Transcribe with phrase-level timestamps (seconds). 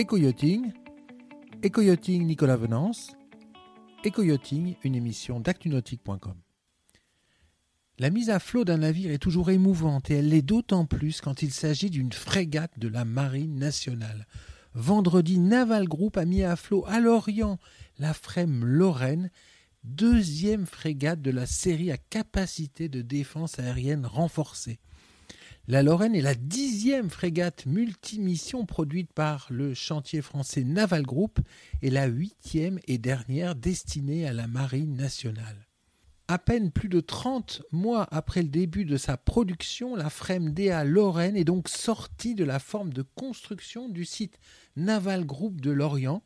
[0.00, 0.70] Éco-yachting,
[2.24, 3.16] Nicolas Venance,
[4.04, 6.36] une émission d'actunautique.com.
[7.98, 11.42] La mise à flot d'un navire est toujours émouvante et elle l'est d'autant plus quand
[11.42, 14.28] il s'agit d'une frégate de la Marine nationale.
[14.72, 17.58] Vendredi, Naval Group a mis à flot à Lorient
[17.98, 19.32] la Frème Lorraine,
[19.82, 24.78] deuxième frégate de la série à capacité de défense aérienne renforcée.
[25.70, 31.40] La Lorraine est la dixième frégate multimission produite par le chantier français Naval Group
[31.82, 35.68] et la huitième et dernière destinée à la Marine nationale.
[36.26, 40.84] À peine plus de 30 mois après le début de sa production, la Frème DA
[40.84, 44.38] Lorraine est donc sortie de la forme de construction du site
[44.74, 46.22] Naval Group de Lorient.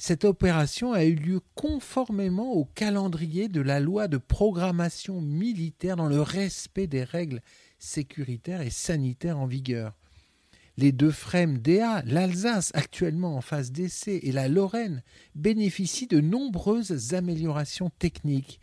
[0.00, 6.08] Cette opération a eu lieu conformément au calendrier de la loi de programmation militaire dans
[6.08, 7.42] le respect des règles
[7.78, 9.94] sécuritaires et sanitaires en vigueur.
[10.76, 15.02] Les deux frêmes DA, l'Alsace actuellement en phase d'essai et la Lorraine,
[15.34, 18.60] bénéficient de nombreuses améliorations techniques.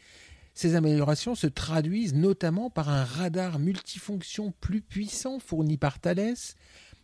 [0.54, 6.36] Ces améliorations se traduisent notamment par un radar multifonction plus puissant fourni par Thales,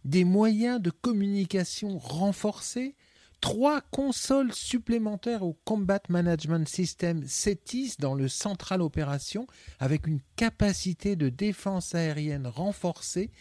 [0.05, 2.95] des moyens de communication renforcés,
[3.41, 9.47] trois consoles supplémentaires au Combat Management System CETIS dans le Central Opération
[9.79, 13.31] avec une capacité de défense aérienne renforcée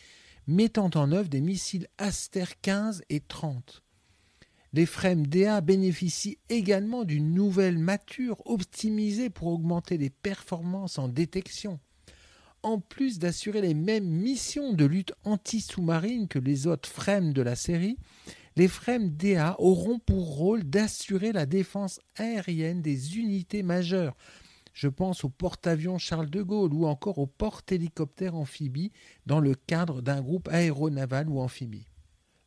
[0.46, 3.82] mettant en œuvre des missiles Aster 15 et 30.
[4.72, 11.78] Les frames DA bénéficient également d'une nouvelle mature optimisée pour augmenter les performances en détection.
[12.62, 17.56] En plus d'assurer les mêmes missions de lutte anti-sous-marine que les autres frames de la
[17.56, 17.96] série,
[18.56, 24.16] les frames DA auront pour rôle d'assurer la défense aérienne des unités majeures.
[24.72, 28.92] Je pense au porte-avions Charles de Gaulle ou encore au porte-hélicoptère amphibie
[29.26, 31.86] dans le cadre d'un groupe aéronaval ou amphibie.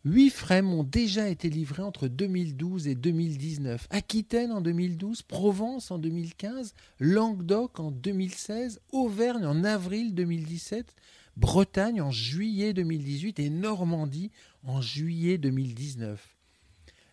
[0.05, 3.87] Huit frames ont déjà été livrés entre 2012 et 2019.
[3.89, 10.93] Aquitaine en 2012, Provence en 2015, Languedoc en 2016, Auvergne en avril 2017,
[11.35, 14.31] Bretagne en juillet 2018 et Normandie
[14.63, 16.37] en juillet 2019.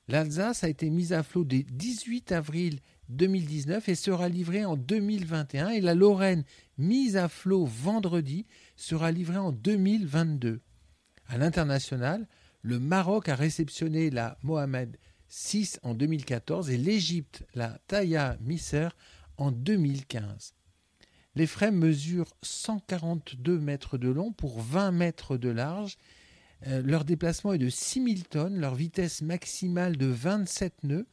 [0.09, 5.71] L'Alsace a été mise à flot dès 18 avril 2019 et sera livrée en 2021
[5.71, 6.45] et la Lorraine,
[6.79, 10.61] mise à flot vendredi, sera livrée en 2022.
[11.29, 12.29] À l'international,
[12.63, 14.97] le Maroc a réceptionné la Mohamed
[15.31, 18.89] VI en 2014 et l'Égypte la Taya Misser
[19.39, 20.55] en 2015.
[21.37, 25.97] Les frames mesurent 142 mètres de long pour 20 mètres de large.
[26.67, 31.07] Euh, leur déplacement est de 6000 tonnes, leur vitesse maximale de 27 nœuds.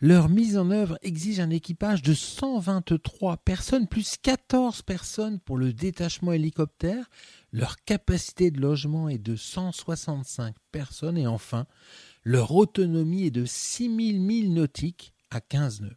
[0.00, 5.72] Leur mise en œuvre exige un équipage de 123 personnes plus 14 personnes pour le
[5.72, 7.08] détachement hélicoptère.
[7.52, 11.66] Leur capacité de logement est de 165 personnes et enfin,
[12.22, 15.96] leur autonomie est de 6000 milles nautiques à 15 nœuds.